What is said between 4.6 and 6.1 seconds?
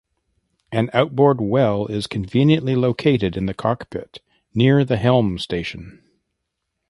the helm station.